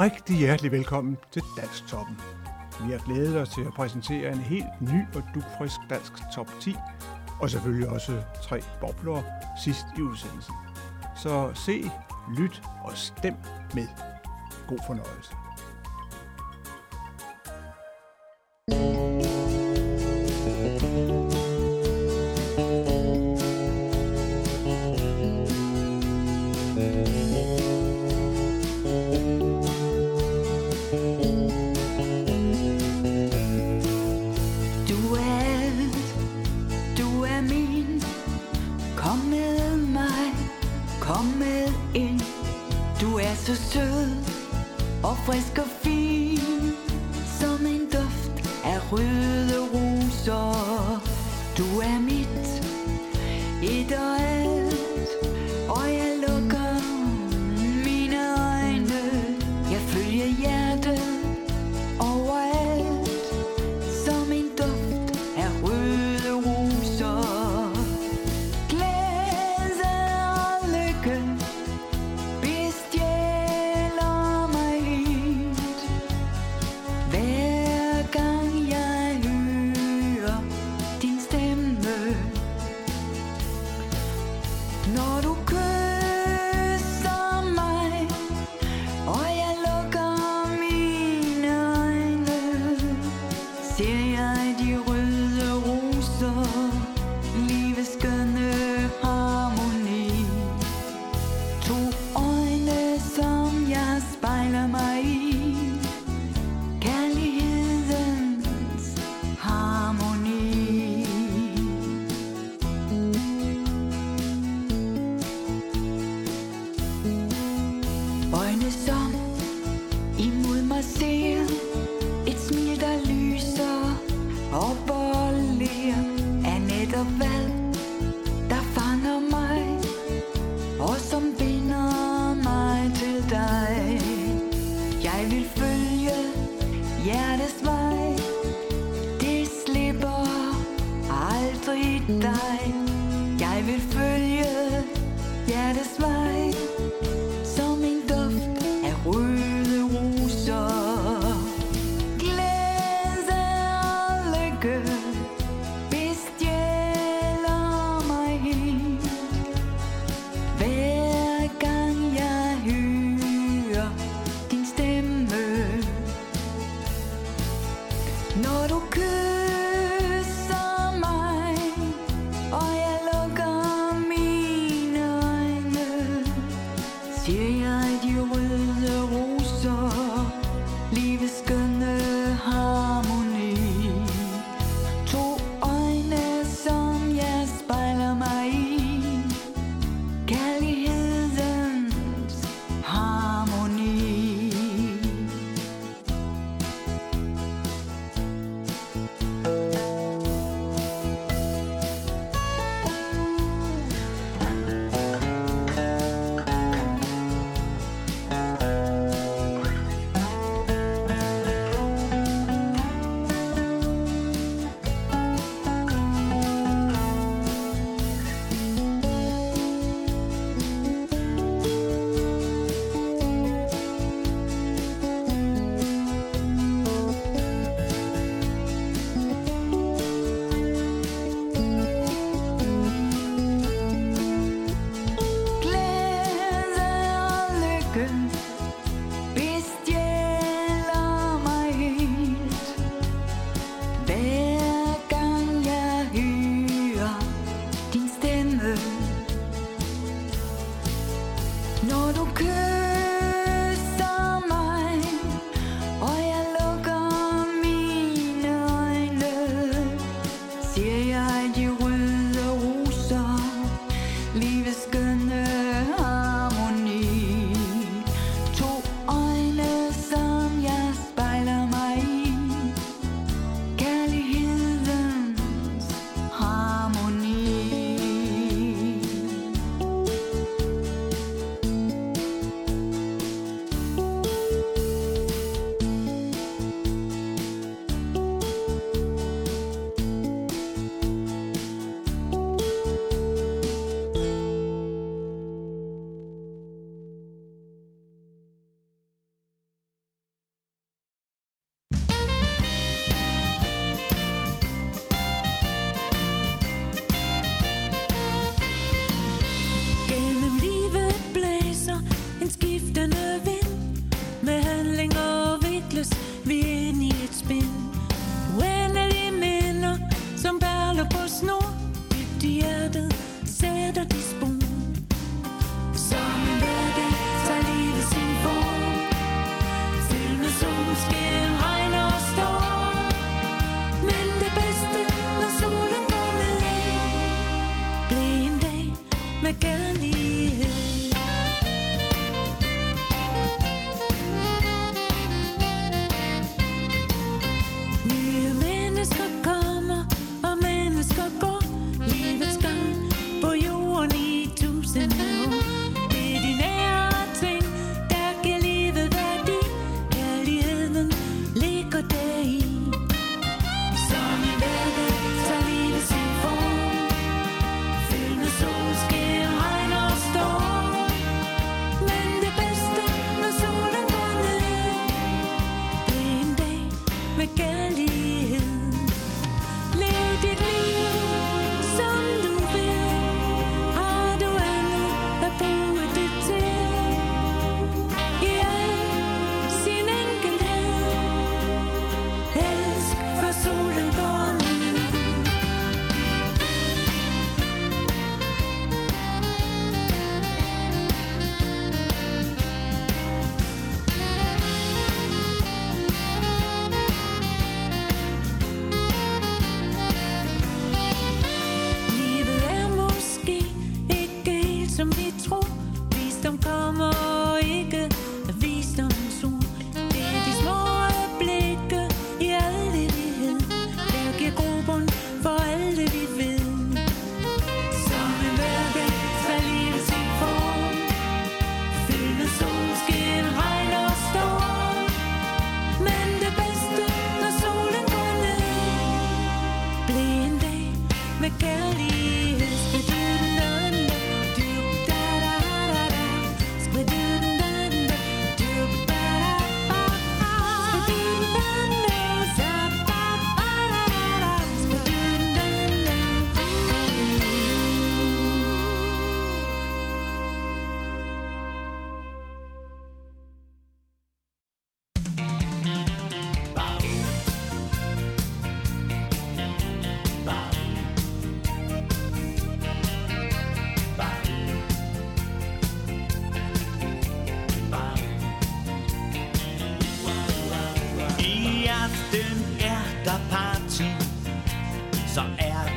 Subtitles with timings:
[0.00, 2.16] rigtig hjertelig velkommen til Dansk Toppen.
[2.86, 6.76] Vi har glædet os til at præsentere en helt ny og dukfrisk dansk top 10,
[7.40, 9.22] og selvfølgelig også tre bobler
[9.64, 10.54] sidst i udsendelsen.
[11.16, 11.90] Så se,
[12.38, 13.34] lyt og stem
[13.74, 13.86] med.
[14.68, 15.39] God fornøjelse.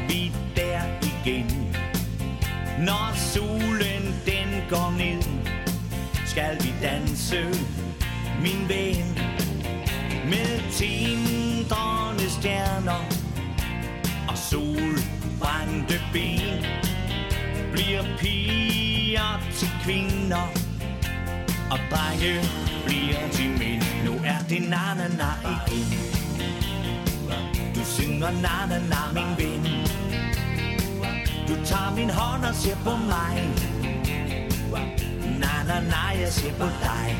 [0.08, 1.76] Vi der igen.
[2.80, 5.24] Når solen den går ned,
[6.26, 7.44] skal vi danse,
[8.42, 9.19] min ven.
[10.26, 13.06] Med tindrende stjerner
[14.28, 16.66] og solbrændte ben.
[17.72, 20.48] Bliver piger til kvinder,
[21.72, 22.42] og drenge
[22.86, 23.83] bliver til mænd.
[24.06, 25.88] Nu er det na-na-na igen.
[27.76, 29.82] Du synger na-na-na, min ven.
[31.66, 33.50] Tager min hånd og ser på mig.
[35.40, 37.16] Nej, nej, nej, jeg ser på dig.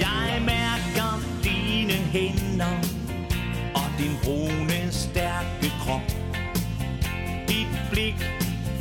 [0.00, 2.74] Jeg mærker dine hænder
[3.74, 6.08] og din brune, stærke krop.
[7.48, 8.18] Dit blik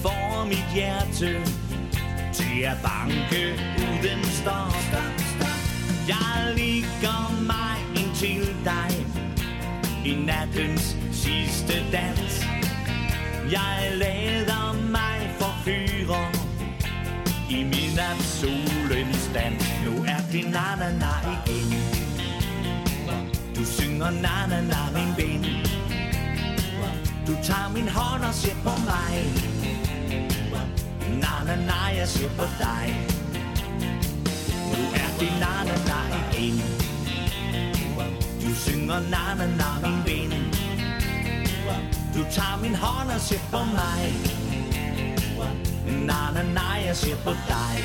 [0.02, 1.44] får mit hjerte
[2.34, 4.74] til at banke uden stop.
[6.08, 9.06] Jeg ligger mig ind til dig
[10.06, 12.47] i nattens sidste dans.
[13.52, 16.28] Jeg lader mig forfyre
[17.50, 19.64] i midnat solens dans.
[19.86, 21.74] Nu er det na-na-na igen.
[23.56, 25.46] Du synger na-na-na, min ven.
[27.28, 29.16] Du tager min hånd og ser på mig.
[31.10, 32.96] Na-na-na, jeg ser på dig.
[34.72, 36.00] Nu er det na-na-na
[36.34, 36.62] igen.
[38.42, 40.47] Du synger na-na-na, min ven.
[42.18, 44.14] Du tager min hånd og ser på mig.
[46.06, 47.76] Nej, nej, nej, jeg ser på dig.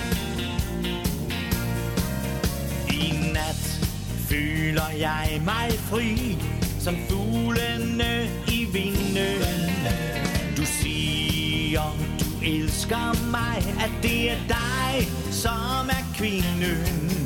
[2.90, 3.80] I nat
[4.28, 6.38] føler jeg mig fri,
[6.80, 9.70] som fuglene i vinden.
[10.56, 11.82] Du siger,
[12.20, 17.21] du elsker mig, at det er dig, som er kvinden.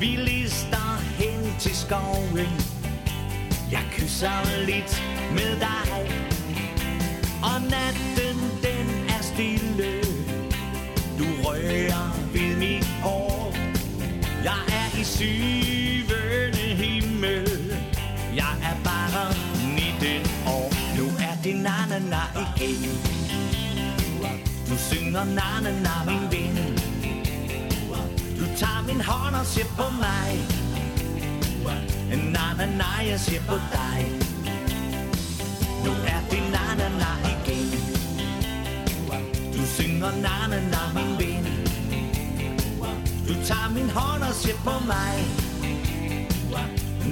[0.00, 2.48] Vi lister hen til skoven.
[3.70, 5.90] Jeg kysser lidt med dig.
[7.42, 10.02] Og natten den er stille.
[11.18, 13.54] Du rører ved mit hår.
[14.44, 17.76] Jeg er i syvende himmel.
[18.34, 19.34] Jeg er bare
[19.74, 20.72] 19 år.
[20.98, 22.22] Nu er det na-na-na
[22.56, 23.00] igen.
[24.70, 26.75] Du synger na-na-na, min ven.
[28.56, 30.30] Tager min hånd og ser på mig.
[32.34, 34.00] Na-na-na, jeg ser på dig.
[35.84, 37.68] Nu er det na-na-na igen.
[39.54, 41.46] Du synger na-na-na, min ven.
[43.28, 45.16] Du tager min hånd og ser på mig.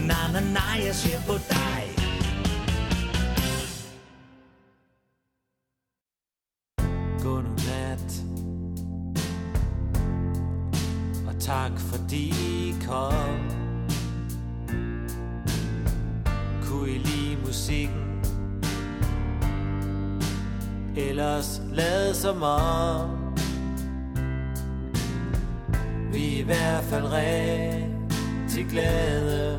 [0.08, 1.83] Na-na-na, jeg ser på dig.
[22.24, 23.34] Som om
[26.12, 29.53] Vi er i hvert fald rigtig glade.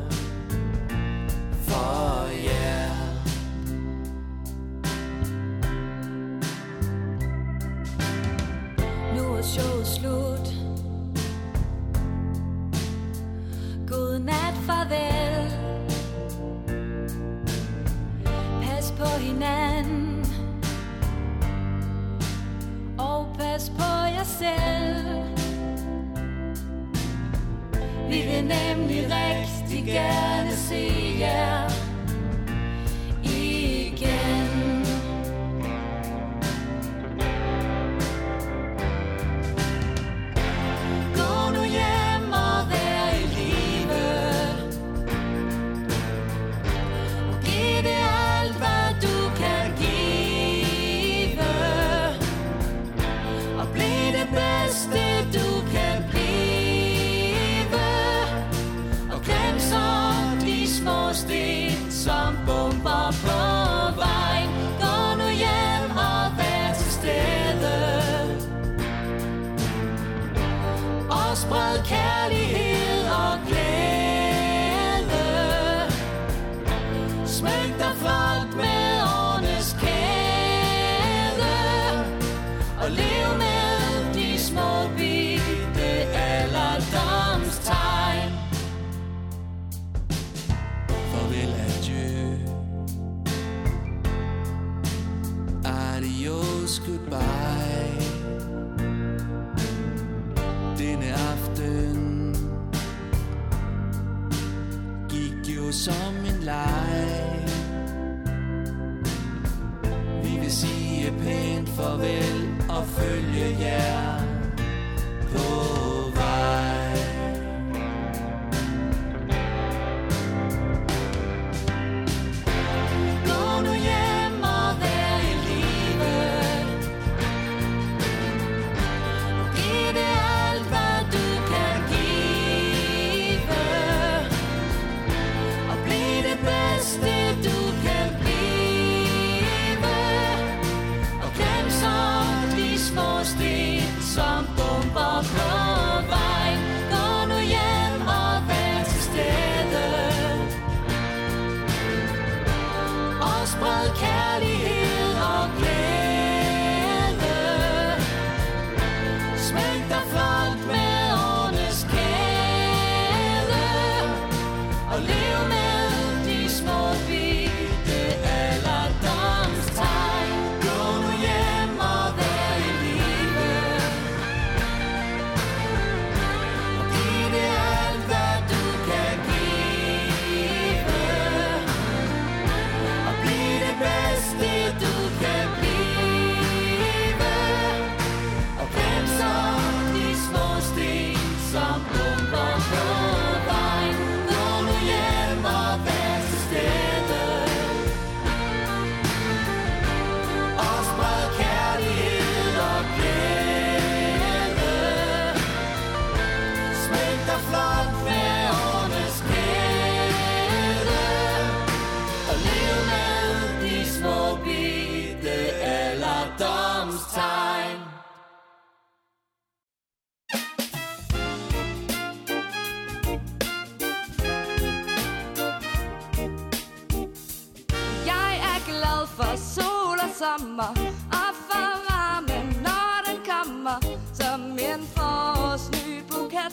[230.56, 233.78] flammer op for varmen, når den kommer
[234.12, 236.52] som en forårsny buket.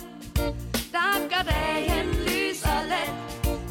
[0.92, 3.14] Der gør dagen lys og let.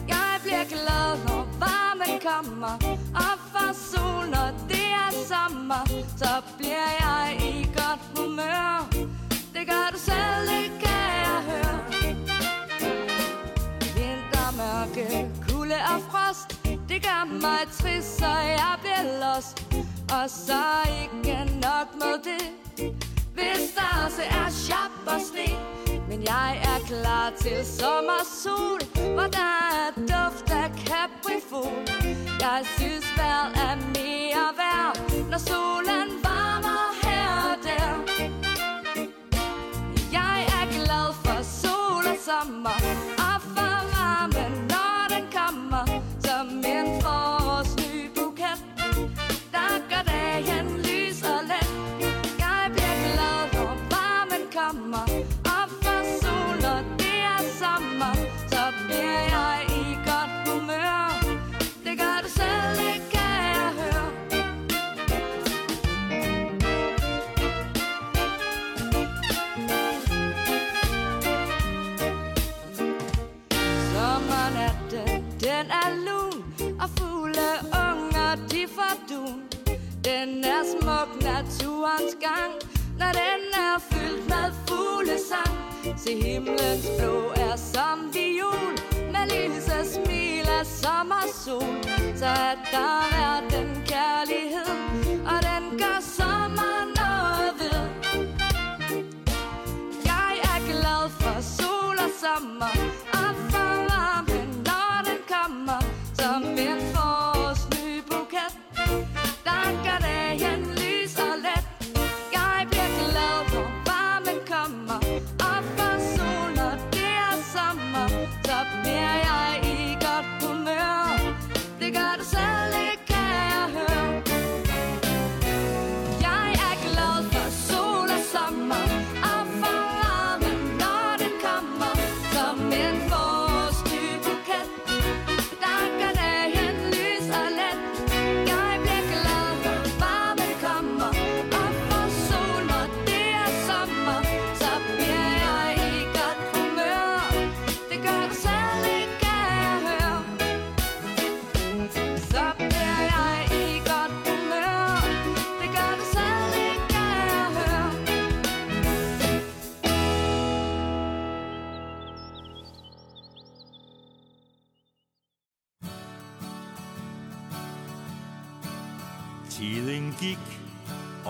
[0.09, 2.75] Jeg bliver glad, når varmen kommer
[3.15, 5.85] op for sol, når det er sommer.
[6.17, 8.89] Så bliver jeg i godt humør.
[9.55, 11.79] Det gør du selv, det kan jeg høre.
[13.97, 16.63] Vintermørke, kulde og frost
[16.93, 19.63] det gør mig trist, så jeg bliver lost
[20.21, 20.63] og så
[21.03, 22.45] ikke nok med det.
[23.35, 25.57] Hvis der også er sharp og sne
[26.09, 28.81] Men jeg er klar til sommer sol
[29.15, 31.73] Hvor der er duft af kaprifol
[32.41, 34.95] Jeg synes vejret er mere værd
[35.31, 37.93] Når solen varmer her og der.
[40.13, 43.22] Jeg er glad for sol og sommer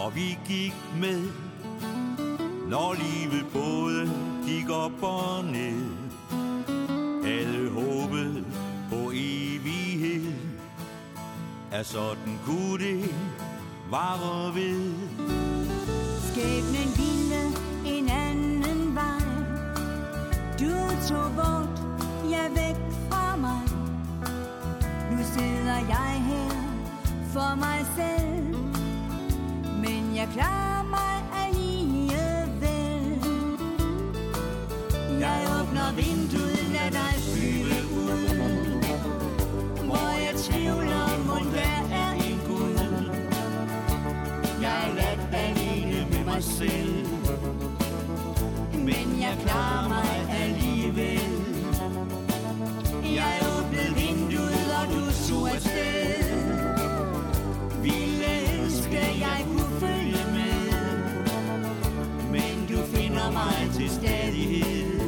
[0.04, 1.22] og vi gik med.
[2.68, 4.12] Når livet både
[4.46, 5.84] gik op og ned,
[7.24, 8.44] alle håbede
[8.90, 10.32] på evighed.
[11.72, 13.14] Er sådan kunne det
[13.90, 14.92] vare ved.
[16.20, 17.42] Skæbnen ville
[17.96, 19.24] en anden vej.
[20.60, 20.74] Du
[21.08, 21.82] tog bort,
[22.30, 22.76] jeg væk
[23.10, 23.62] fra mig.
[25.10, 26.50] Nu sidder jeg her
[27.32, 28.31] for mig selv
[30.22, 33.22] jeg klarer mig alligevel.
[35.20, 36.51] Jeg åbner vinduet
[63.82, 65.00] til stadighed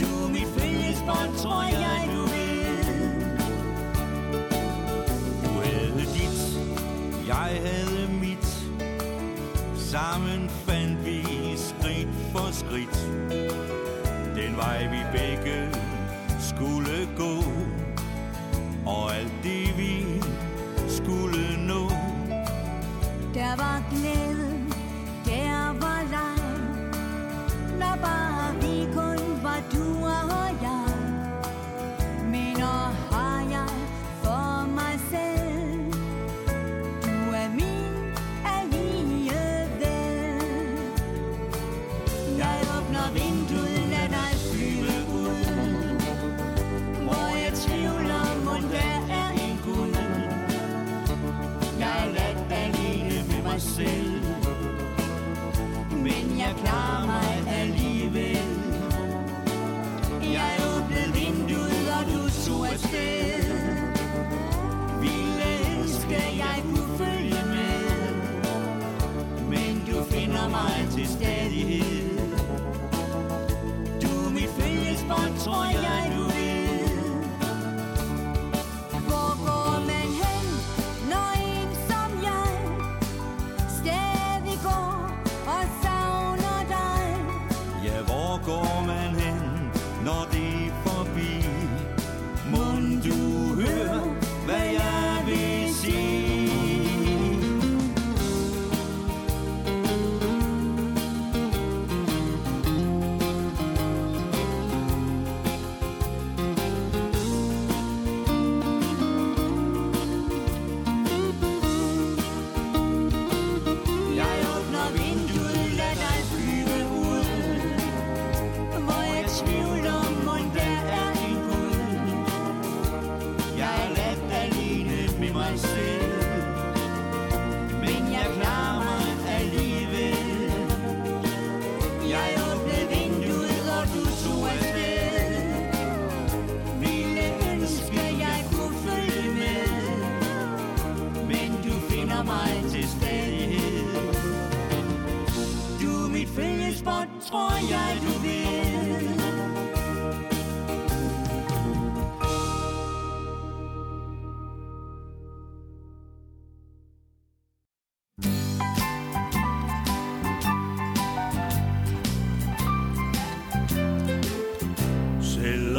[0.00, 2.68] Du er mit følgesbånd, tror jeg du ved.
[5.44, 6.60] Du havde dit,
[7.26, 8.46] jeg havde mit.
[9.76, 11.22] Sammen fandt vi
[11.56, 13.08] skridt for skridt.
[14.36, 15.68] Den vej vi begge
[16.40, 17.42] skulle gå.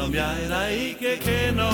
[0.09, 1.73] Som jeg dig ikke kender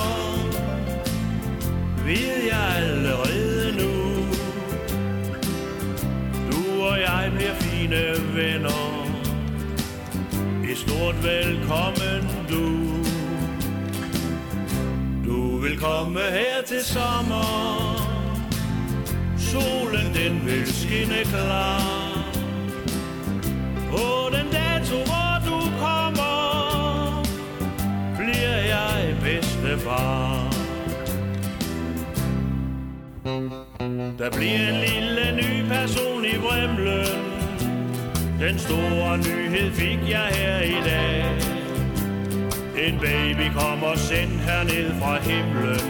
[2.05, 3.93] Ved jeg allerede nu.
[6.51, 8.01] Du og jeg bliver fine
[8.35, 9.05] venner.
[10.71, 12.65] Et stort velkommen du.
[15.25, 17.45] Du vil komme her til sommer.
[19.37, 21.81] Solen den vil skinne klar.
[23.91, 25.24] På den dato hvor
[29.75, 30.49] bedstefar
[34.17, 37.05] Der bliver en lille ny person i Bremlen
[38.39, 41.25] Den store nyhed fik jeg her i dag.
[42.87, 45.81] En baby kommer sendt herned fra himlen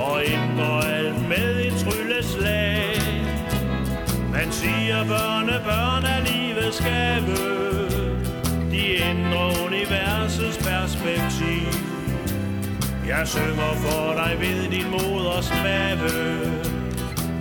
[0.00, 3.00] Og ændrer alt med et trylleslag.
[4.32, 7.90] Man siger børne, børn er livets gave.
[8.70, 11.89] De ændrer universets perspektiv.
[13.06, 16.10] Jeg synger for dig ved din moders mave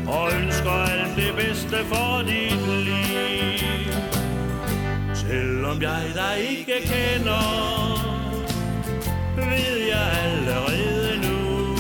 [0.07, 3.93] Og ønsker alt det bedste for dit liv.
[5.13, 7.69] Selvom jeg dig ikke kender
[9.35, 11.75] Ved jeg allerede nu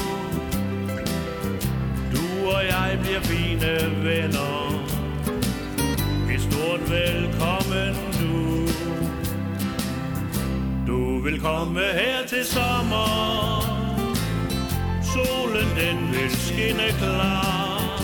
[2.13, 4.69] Du og jeg bliver fine venner.
[6.33, 8.67] Et stort velkommen du.
[10.87, 13.68] Du vil komme her til sommer.
[15.13, 18.01] Solen den vil skinne klar.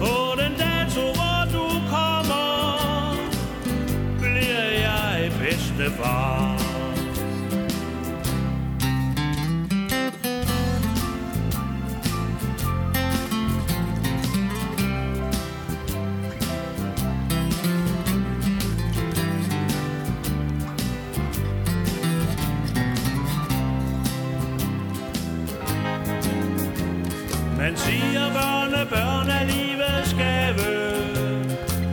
[0.00, 3.16] På den dato hvor du kommer
[4.18, 6.43] Bliver jeg bedstefar.
[28.94, 30.72] Børn er livets gave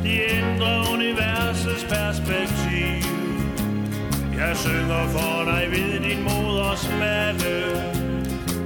[0.03, 3.01] De ændrer universets perspektiv.
[4.37, 7.57] Jeg synger for dig ved din moders mave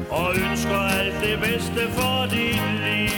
[0.09, 3.15] Og ønsker alt det bedste for dit liv.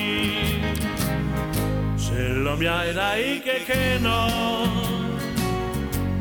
[1.98, 4.26] Selvom jeg dig ikke kender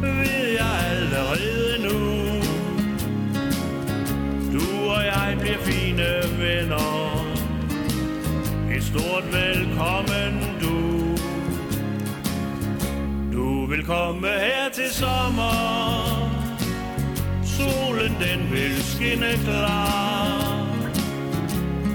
[0.00, 2.00] Ved jeg allerede nu
[4.52, 6.06] Du og jeg bliver fine
[6.38, 7.05] venner
[8.86, 10.76] stort velkommen du.
[13.32, 15.52] Du vil komme her til sommer.
[17.44, 20.66] Solen den vil skinne klar.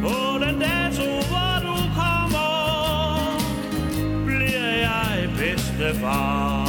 [0.01, 2.51] På den dato hvor du kommer
[4.25, 6.67] Bliver jeg bedstefar.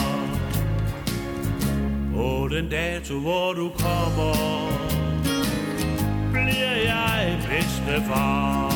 [2.14, 4.35] På den dato hvor du kommer
[6.32, 8.71] Bliver jeg bedstefar.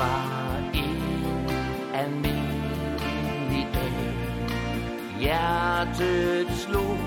[0.00, 1.46] Var en
[1.94, 3.98] almindelig dag.
[5.20, 6.98] Hjertet slog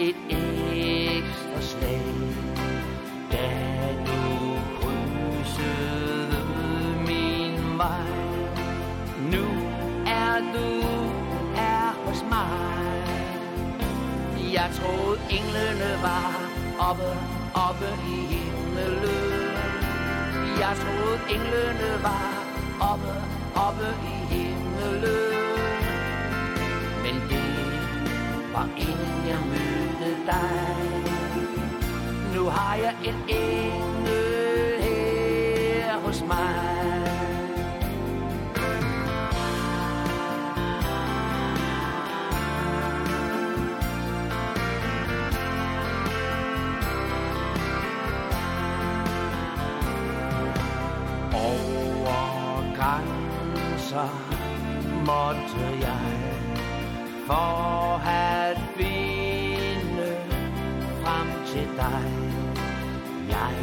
[0.00, 2.14] et ekstra slag,
[3.32, 3.48] da
[4.06, 4.22] du
[4.78, 6.40] krydsede
[7.06, 8.12] min vej.
[9.32, 9.44] Nu
[10.06, 10.68] er du
[11.56, 13.04] her hos mig.
[14.52, 16.32] Jeg troede englene var
[16.90, 17.10] oppe,
[17.54, 19.27] oppe i himmelen.
[20.60, 22.34] Jeg troede englene var
[22.90, 23.12] oppe,
[23.66, 25.82] oppe i himmelen.
[27.02, 27.50] Men det
[28.52, 31.02] var inden jeg mødte dig.
[32.34, 36.67] Nu har jeg en engel her hos mig.
[55.28, 56.14] Måtte jeg
[57.26, 60.16] for at finde
[61.02, 62.08] frem til dig.
[63.28, 63.54] Jeg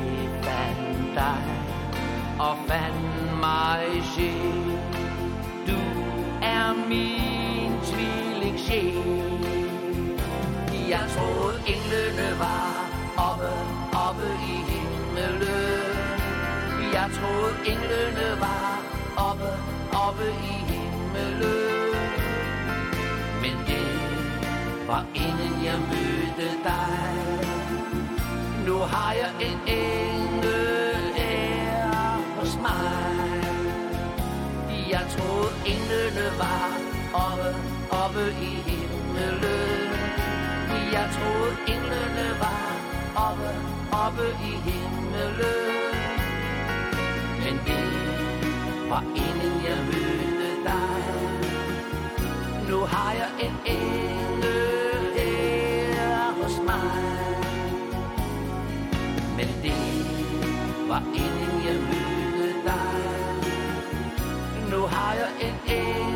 [0.43, 1.43] fandt dig
[2.39, 4.77] og fandt mig sjæl.
[5.67, 5.79] Du
[6.41, 9.41] er min tvilling sjæl.
[10.89, 12.75] Jeg troede englene var
[13.17, 13.51] oppe,
[14.07, 15.95] oppe i himmelen.
[16.93, 18.81] Jeg troede englene var
[19.17, 19.49] oppe,
[20.07, 20.64] oppe i
[23.41, 23.87] men det
[24.87, 27.15] var inden jeg mødte dig.
[28.67, 31.91] Nu har jeg en engel her
[32.39, 33.43] hos mig.
[34.89, 36.71] Jeg troede englene var
[37.13, 37.49] oppe,
[38.03, 39.89] oppe i himmelen.
[40.93, 42.71] Jeg troede englene var
[43.27, 43.49] oppe,
[44.05, 45.95] oppe i himmelen.
[47.43, 47.85] Men det
[48.89, 50.94] var inden jeg mødte dig.
[52.69, 57.05] Nu har jeg en engel her hos mig.
[59.37, 59.73] Men det
[60.89, 63.01] var inden jeg mødte dig.
[64.71, 66.14] Nu har jeg en engel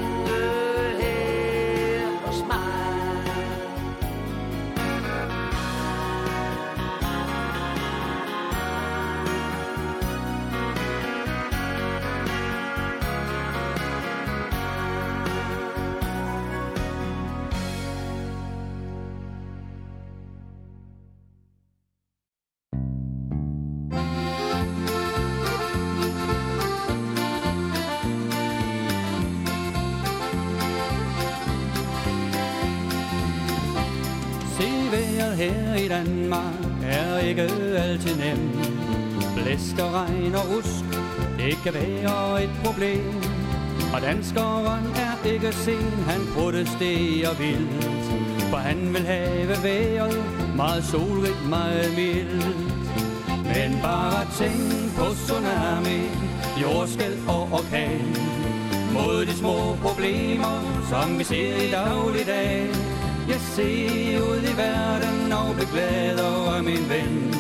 [35.40, 37.42] her i Danmark er ikke
[37.78, 38.40] altid nem.
[39.36, 40.86] Blæst og regn og rusk,
[41.38, 43.14] det kan være et problem.
[43.94, 47.84] Og danskeren er ikke sen, han protesterer vildt.
[48.50, 50.24] For han vil have vejret
[50.56, 52.48] meget solrigt, meget mildt.
[53.54, 56.02] Men bare tænk på tsunami,
[56.62, 58.16] jordskæld og orkan.
[58.94, 60.56] Mod de små problemer,
[60.90, 62.99] som vi ser i dagligdagen
[63.30, 67.36] jeg ser ud i verden og bliver glad over min ven.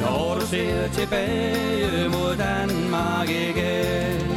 [0.00, 4.28] Når du ser tilbage mod Danmark igen.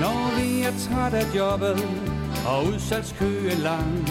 [0.00, 1.88] Når vi er træt af jobbet
[2.46, 4.08] og udsalgskøen lang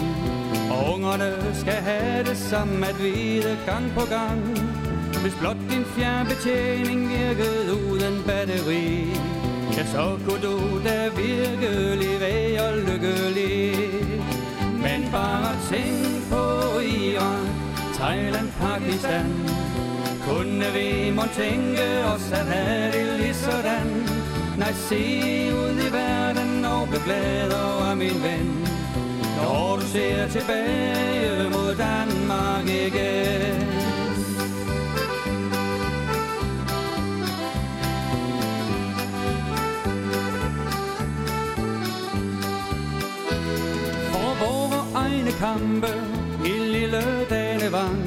[0.70, 4.63] Og ungerne skal have det samme at vide gang på gang
[5.24, 9.04] hvis blot din fjernbetjening virkede uden batteri
[9.76, 13.76] Ja, så kunne du da virkelig være lykkelig.
[14.84, 16.44] Men bare tænk på
[16.80, 17.46] Iran,
[17.94, 19.26] Thailand, Pakistan.
[20.28, 23.86] Kunne vi må tænke os at have det lige sådan.
[24.58, 25.02] Nej, se
[25.62, 28.68] ud i verden og bliv over min ven.
[29.36, 33.83] Når du ser tilbage mod Danmark igen.
[45.44, 45.92] kampe
[46.44, 48.02] i lille Danevang.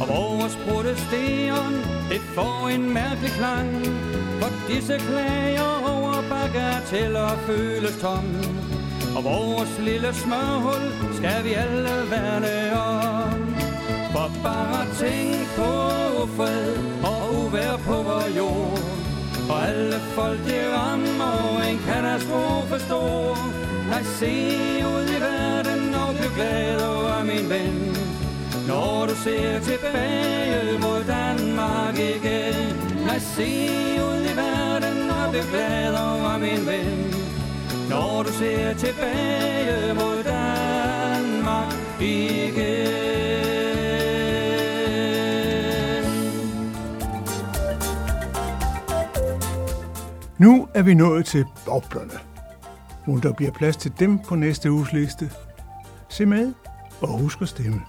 [0.00, 0.94] Og vores spurgte
[2.10, 3.70] det får en mærkelig klang.
[4.40, 8.26] For disse klager over bagateller føles tom.
[9.16, 10.84] Og vores lille smørhul
[11.18, 12.56] skal vi alle værne
[12.94, 13.38] om.
[14.12, 15.72] For bare tænk på
[16.22, 16.76] ufred
[17.10, 18.78] og uvær på vores jord.
[19.50, 23.38] Og alle folk det rammer en katastrofe stor.
[23.90, 24.32] Nej, se
[24.94, 25.43] ud i verden
[26.22, 27.96] du glad over min ven.
[28.68, 32.54] Når du ser tilbage mod Danmark igen.
[33.06, 33.50] Lad se
[34.08, 37.14] ud i verden og blev glad over min ven.
[37.90, 43.04] Når du ser tilbage mod Danmark igen.
[50.38, 52.18] Nu er vi nået til boblerne.
[53.06, 55.30] Mon der bliver plads til dem på næste uges liste,
[56.14, 56.52] Se med
[57.00, 57.80] og husk at stemme.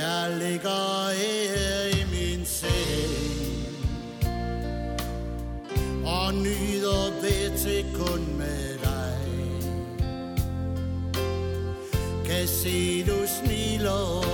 [0.00, 2.70] Jeg ligger her i min seng
[6.06, 9.18] Og nyder ved til kun med dig.
[12.24, 14.29] Kan se du smiler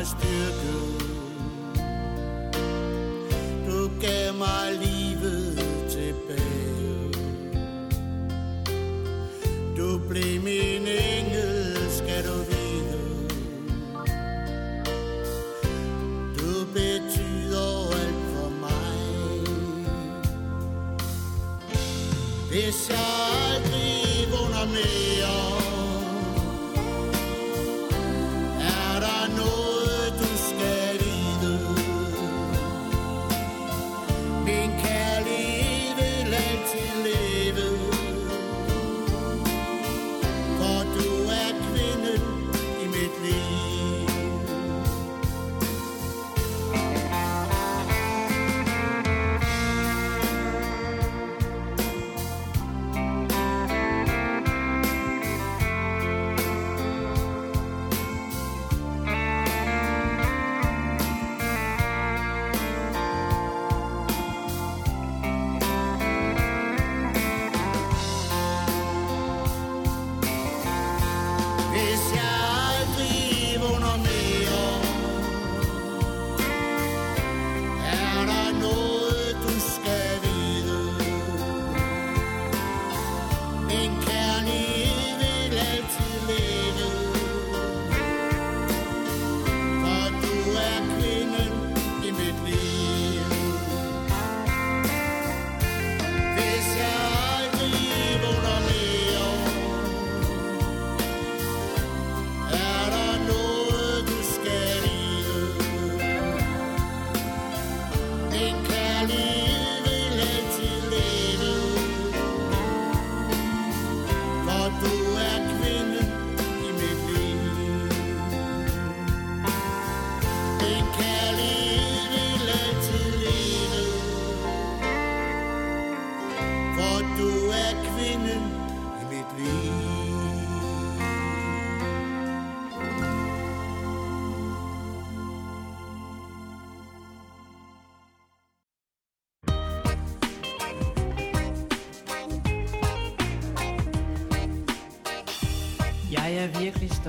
[0.00, 0.79] eyes, dear.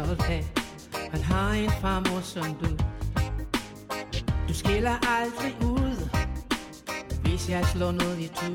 [0.05, 0.45] Stolt af
[1.13, 2.77] at have en farmor som du.
[4.47, 6.09] Du skiller aldrig ud,
[7.23, 8.51] hvis jeg slår noget i tu.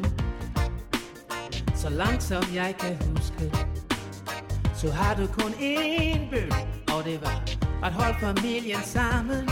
[1.74, 3.52] Så langt som jeg kan huske,
[4.74, 6.52] så har du kun én bøn,
[6.94, 7.44] og det var
[7.84, 9.48] at holde familien sammen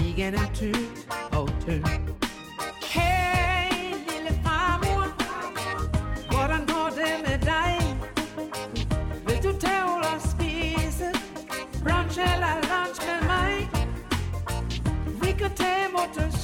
[0.00, 0.76] igennem tyk
[1.32, 2.05] og tynd.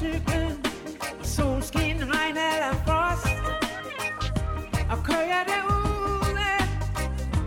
[0.03, 0.59] Motorcyklen
[1.23, 3.27] i solskin, regn eller frost.
[4.91, 6.51] Og kører det ude,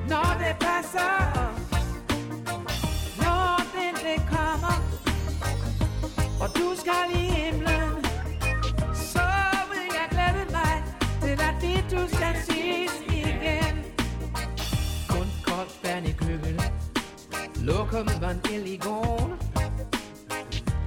[0.09, 1.53] når det passer.
[3.23, 4.75] Når den det kommer,
[6.41, 8.05] og du skal i himlen,
[8.93, 9.27] så
[9.71, 10.83] vil jeg glæde mig
[11.21, 13.75] til at vi du skal ses igen.
[15.09, 16.71] Kun koldt vand i køkkenet.
[17.55, 19.45] Lukker van i gården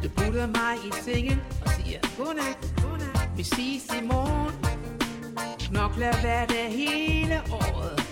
[0.02, 1.40] Du putter mig i sengen
[1.88, 3.28] siger godnat, godnat.
[3.36, 4.54] Vi ses i morgen.
[5.58, 8.02] Knokler hver dag hele året.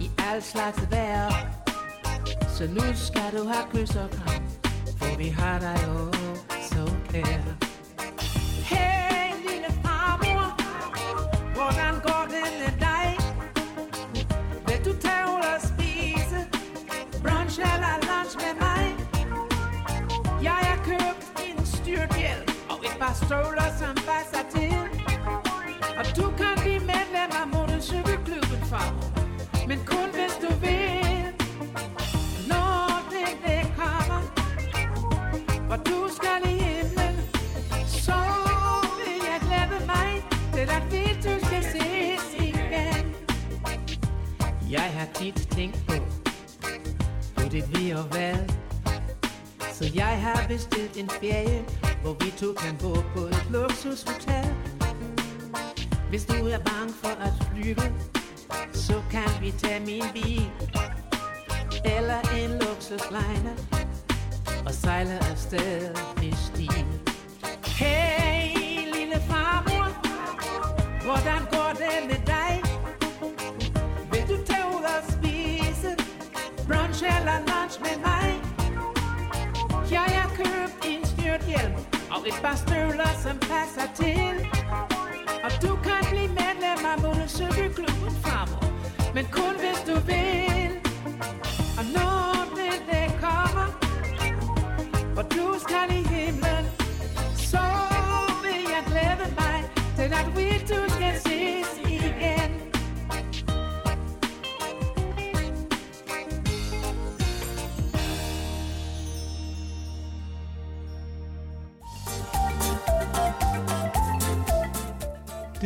[0.00, 1.30] I alt slags vejr.
[2.48, 4.42] Så nu skal du have kys og kram
[4.96, 6.12] For vi har dig jo
[6.62, 7.69] så kær.
[23.30, 24.74] Støvler, som passer til.
[25.98, 29.08] Og du kan blive medlem af motorcykelklubben, farmor.
[29.68, 31.24] Men kun hvis du vil.
[32.52, 32.78] Når
[33.12, 34.20] det, det kommer,
[35.70, 37.14] og du skal i himlen,
[38.06, 38.20] så
[38.98, 40.10] vil jeg glæde mig
[40.54, 43.04] til at vi to skal ses igen.
[44.70, 45.94] Jeg har tit tænkt på,
[47.36, 48.36] på det vi og hvad.
[49.72, 51.64] Så jeg har bestilt en ferie,
[52.02, 54.54] hvor vi to kan bo på et luksushotel.
[56.08, 57.86] Hvis du er bange for at flyve,
[58.72, 60.50] så kan vi tage min bil.
[61.84, 63.52] Eller en luksuslejne
[64.66, 66.84] og sejle afsted i stil.
[67.66, 68.56] Hey,
[68.94, 69.86] lille farmor,
[71.04, 72.52] hvordan går det med dig?
[74.12, 75.90] Vil du tage ud og spise
[76.66, 78.28] brunch eller lunch med mig?
[79.90, 81.79] Jeg har købt en styrt styrthjelm
[82.20, 84.34] og et par støvler, som passer til.
[85.44, 88.64] Og du kan blive medlem af motorcykelklubben farmor,
[89.14, 90.70] men kun hvis du vil.
[91.78, 92.20] Og når
[92.58, 93.66] det, det kommer,
[95.16, 96.64] og du skal i himlen,
[97.50, 97.66] så
[98.44, 99.58] vil jeg glæde mig
[99.96, 101.29] til at vi to skal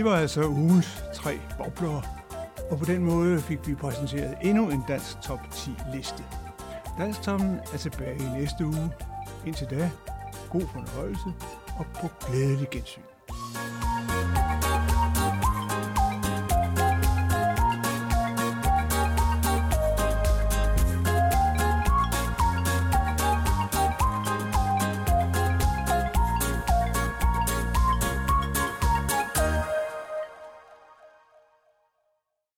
[0.05, 2.03] Det var altså ugens tre bobler,
[2.71, 6.25] og på den måde fik vi præsenteret endnu en dansk top 10 liste.
[6.99, 8.91] Dansktoppen er tilbage i næste uge.
[9.47, 9.91] Indtil da,
[10.51, 11.33] god fornøjelse
[11.79, 13.03] og på glædelig gensyn.